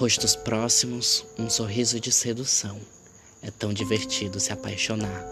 [0.00, 2.80] Rostos próximos, um sorriso de sedução.
[3.42, 5.30] É tão divertido se apaixonar.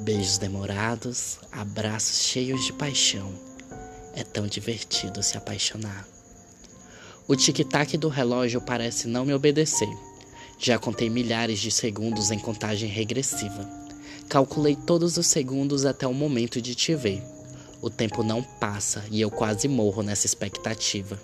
[0.00, 3.32] Beijos demorados, abraços cheios de paixão.
[4.12, 6.08] É tão divertido se apaixonar.
[7.28, 9.88] O tic-tac do relógio parece não me obedecer.
[10.58, 13.64] Já contei milhares de segundos em contagem regressiva.
[14.28, 17.22] Calculei todos os segundos até o momento de te ver.
[17.80, 21.16] O tempo não passa e eu quase morro nessa expectativa.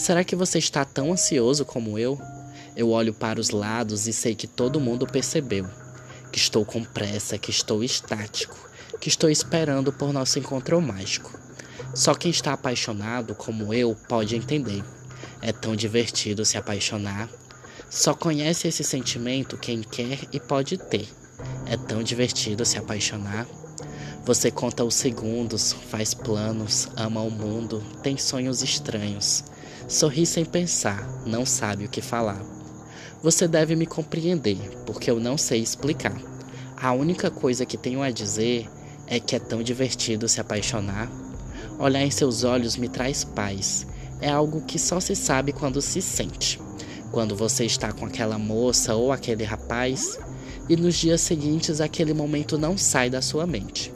[0.00, 2.18] Será que você está tão ansioso como eu?
[2.74, 5.66] Eu olho para os lados e sei que todo mundo percebeu.
[6.32, 8.56] Que estou com pressa, que estou estático,
[8.98, 11.38] que estou esperando por nosso encontro mágico.
[11.94, 14.82] Só quem está apaixonado, como eu, pode entender.
[15.42, 17.28] É tão divertido se apaixonar.
[17.90, 21.10] Só conhece esse sentimento quem quer e pode ter.
[21.66, 23.46] É tão divertido se apaixonar.
[24.24, 29.44] Você conta os segundos, faz planos, ama o mundo, tem sonhos estranhos.
[29.88, 32.40] Sorri sem pensar, não sabe o que falar.
[33.22, 36.16] Você deve me compreender, porque eu não sei explicar.
[36.76, 38.66] A única coisa que tenho a dizer
[39.06, 41.10] é que é tão divertido se apaixonar.
[41.78, 43.86] Olhar em seus olhos me traz paz.
[44.20, 46.60] É algo que só se sabe quando se sente.
[47.10, 50.18] Quando você está com aquela moça ou aquele rapaz,
[50.68, 53.92] e nos dias seguintes aquele momento não sai da sua mente.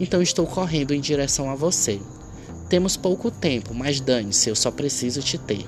[0.00, 2.00] Então estou correndo em direção a você.
[2.70, 5.66] Temos pouco tempo, mas dane-se, eu só preciso te ter.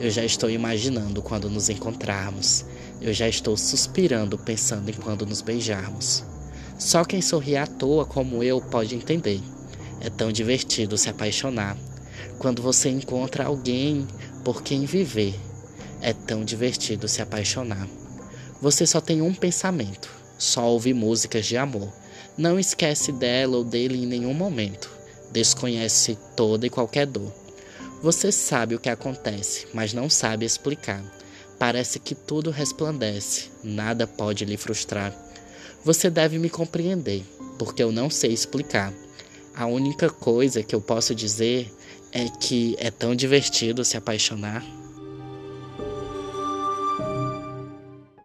[0.00, 2.64] Eu já estou imaginando quando nos encontrarmos.
[3.00, 6.24] Eu já estou suspirando pensando em quando nos beijarmos.
[6.76, 9.40] Só quem sorri à toa como eu pode entender.
[10.00, 11.76] É tão divertido se apaixonar.
[12.36, 14.04] Quando você encontra alguém
[14.42, 15.38] por quem viver,
[16.02, 17.86] é tão divertido se apaixonar.
[18.60, 21.92] Você só tem um pensamento, só ouve músicas de amor.
[22.36, 24.98] Não esquece dela ou dele em nenhum momento
[25.30, 27.32] desconhece toda e qualquer dor.
[28.02, 31.02] Você sabe o que acontece, mas não sabe explicar.
[31.58, 35.14] Parece que tudo resplandece, nada pode lhe frustrar.
[35.84, 37.22] Você deve me compreender,
[37.58, 38.92] porque eu não sei explicar.
[39.54, 41.70] A única coisa que eu posso dizer
[42.12, 44.64] é que é tão divertido se apaixonar.